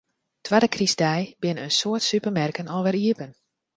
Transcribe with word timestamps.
Twadde 0.47 0.67
krystdei 0.75 1.21
binne 1.45 1.65
in 1.69 1.75
soad 1.79 2.03
supermerken 2.09 2.71
alwer 2.77 2.97
iepen. 3.03 3.31